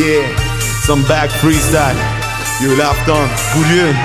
Yeah, 0.00 0.24
som 0.86 1.02
back 1.02 1.30
freestyle. 1.30 1.96
Julafton, 2.62 3.28
god 3.54 3.66
jul. 3.66 3.96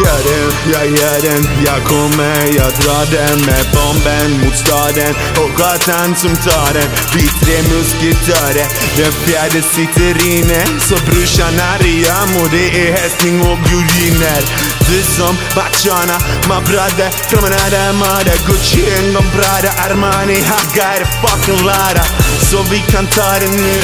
Gör 0.00 0.22
den, 0.30 0.52
jag 0.72 0.86
gör 1.00 1.20
den, 1.22 1.42
jag 1.66 1.84
kommer, 1.84 2.40
jag 2.46 2.72
drar 2.80 3.06
den 3.16 3.38
med 3.46 3.64
bomben 3.74 4.30
mot 4.40 4.56
staden 4.56 5.14
och 5.40 5.50
gatan 5.58 6.16
som 6.16 6.36
tar 6.36 6.72
den. 6.74 6.88
Vi 7.14 7.22
tre 7.42 7.56
musketörer, 7.72 8.66
den 8.96 9.12
fjärde 9.12 9.62
sitter 9.62 10.26
inne. 10.26 10.60
Så 10.88 10.96
brorsan 11.06 11.54
Ariam 11.72 12.30
och 12.42 12.50
det 12.50 12.66
är 12.82 12.92
hästning 12.92 13.40
och 13.40 13.58
bjudinner 13.66 14.42
Du 14.88 15.02
som 15.16 15.34
Bachana, 15.56 16.16
my 16.50 16.58
brother, 16.70 17.08
promenada, 17.30 17.92
mada 17.92 18.14
mother. 18.14 18.36
Gucci 18.46 18.82
en 18.98 19.14
gång 19.14 19.30
Prada, 19.36 19.70
Armani, 19.84 20.38
Haggar, 20.50 21.00
fucking 21.22 21.66
Lara. 21.66 22.04
Så 22.50 22.58
vi 22.70 22.78
kan 22.92 23.06
ta 23.06 23.30
det 23.40 23.48
nu, 23.48 23.76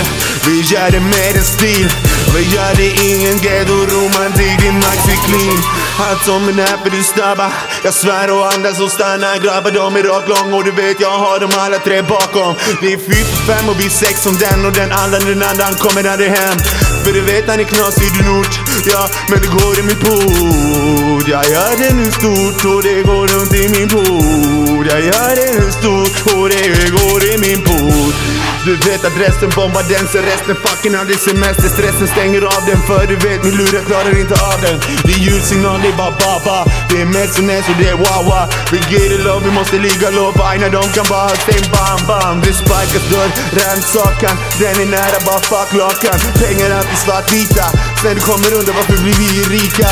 vi 0.49 0.61
gör 0.61 0.91
det 0.91 1.01
med 1.01 1.37
en 1.37 1.45
stil. 1.45 1.89
Vi 2.35 2.43
gör 2.55 2.75
det 2.77 2.91
ingen 3.11 3.38
ghetto-romantik 3.38 4.65
i 4.69 4.73
Maxi 4.73 5.16
Clean. 5.27 5.61
Allt 5.98 6.24
som 6.24 6.48
är 6.48 6.52
när, 6.52 6.77
för 6.83 6.91
du 6.91 7.02
snabba. 7.02 7.52
Jag 7.84 7.95
svär 7.95 8.30
och 8.30 8.52
andas 8.52 8.80
och 8.80 8.91
stannar 8.91 9.37
Grabbar. 9.45 9.71
De 9.71 9.97
är 9.97 10.02
rakt 10.02 10.29
lång 10.29 10.52
och 10.55 10.65
du 10.65 10.71
vet 10.71 11.01
jag 11.01 11.19
har 11.24 11.41
dem 11.41 11.51
alla 11.59 11.79
tre 11.79 12.02
bakom. 12.02 12.55
Vi 12.83 12.93
är 12.93 12.98
fyra 12.98 13.27
för 13.30 13.52
fem 13.52 13.69
och 13.69 13.80
vi 13.80 13.87
är 13.87 13.91
sex 13.91 14.23
som 14.23 14.34
den 14.37 14.66
och 14.66 14.73
den 14.73 14.93
andra 14.93 15.19
den 15.19 15.43
andra 15.43 15.65
kommer 15.84 16.09
aldrig 16.12 16.30
hem. 16.30 16.59
För 17.05 17.12
du 17.12 17.21
vet 17.21 17.49
han 17.51 17.60
är 17.60 17.65
knasig 17.65 18.10
du 18.16 18.23
nort. 18.30 18.55
Ja 18.93 19.09
men 19.30 19.38
det 19.43 19.51
går 19.59 19.74
i 19.80 19.83
min 19.83 20.01
podd 20.07 21.29
Jag 21.35 21.45
gör 21.55 21.74
det 21.80 21.93
nu 21.95 22.07
stort 22.19 22.65
och 22.73 22.83
det 22.83 23.02
går 23.10 23.27
runt 23.33 23.55
i 23.55 23.69
min 23.74 23.88
port. 23.88 24.87
Jag 24.91 25.01
gör 25.10 25.33
det 25.38 25.49
nu 25.59 25.71
stort 25.79 26.16
och 26.35 26.49
det 26.49 26.91
går 26.99 27.21
i 27.33 27.38
min 27.38 27.60
podd 28.09 28.39
Du 28.65 28.77
vet 28.77 29.05
adressen 29.05 29.51
bombar 29.57 29.83
den 29.89 30.09
så 30.12 30.19
resten 30.19 30.57
fucking 30.65 30.95
aldrig 30.95 31.19
semester. 31.19 31.69
Stressen 31.69 32.09
stänger 32.09 32.43
av 32.43 32.62
den 32.66 32.80
för 32.89 33.07
du 33.07 33.16
vet 33.16 33.45
min 33.45 33.57
lura 33.57 33.80
klarar 33.89 34.19
inte 34.19 34.35
av 34.35 34.60
den. 34.60 34.77
Det 35.05 35.13
är 35.13 35.19
ljudsignal 35.19 35.80
det 35.82 35.88
är 35.88 35.96
bara 35.96 36.15
baba 36.23 36.59
Det 36.91 37.01
är 37.01 37.07
mest 37.07 37.38
och 37.38 37.77
det 37.80 37.88
är 37.88 37.97
wawa 37.97 38.49
Vi 38.73 38.79
get 38.91 39.13
it 39.13 39.24
low, 39.24 39.43
vi 39.45 39.51
måste 39.51 39.77
ligga 39.79 40.10
lågt 40.10 40.37
för 40.37 40.45
aina 40.51 40.69
de 40.69 40.82
kan 40.97 41.07
bara 41.09 41.29
ha 41.29 41.37
stäng 41.45 41.65
bam 41.74 42.01
bam. 42.09 42.41
Det 42.41 42.52
sparkas 42.52 43.05
dörr, 43.13 43.30
rannsakan. 43.59 44.37
Den 44.60 44.77
är 44.85 44.91
nära, 44.97 45.19
bara 45.27 45.41
fuck 45.51 45.71
lakan. 45.82 46.19
Pengar 46.41 46.71
alltid 46.79 46.99
svartvita. 47.04 47.65
Sen 48.02 48.15
du 48.15 48.21
kommer 48.21 48.51
undra 48.59 48.73
varför 48.79 48.99
blir 49.02 49.16
vi 49.23 49.29
rika? 49.57 49.88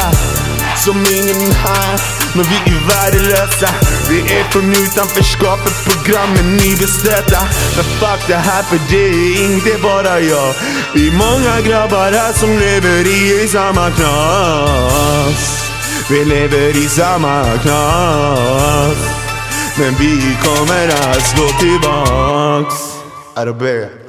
Som 0.84 0.96
ingen 0.96 1.52
här. 1.52 2.00
Men 2.34 2.44
vi 2.44 2.56
är 2.72 2.80
värdelösa. 2.88 3.68
Vi 4.08 4.18
är 4.20 4.44
från 4.50 4.70
utanförskapet 4.70 5.74
Programmen 5.84 6.56
ni 6.56 6.76
beställda. 6.76 7.40
Men 7.76 7.84
fuck 7.84 8.28
det 8.28 8.34
här 8.34 8.62
för 8.62 8.78
det 8.90 9.08
är 9.08 9.44
inte 9.44 9.82
bara 9.82 10.20
jag. 10.20 10.54
Vi 10.94 11.08
är 11.08 11.12
många 11.12 11.60
grabbar 11.60 12.12
här 12.12 12.32
som 12.32 12.50
lever 12.58 13.06
i 13.06 13.48
samma 13.48 13.90
knas. 13.90 15.70
Vi 16.10 16.24
lever 16.24 16.76
i 16.76 16.88
samma 16.88 17.44
knas. 17.62 18.96
Men 19.78 19.94
vi 19.94 20.36
kommer 20.44 20.88
att 20.88 21.26
slå 21.26 21.48
tillbaks. 21.48 22.74
Arabella 23.34 24.05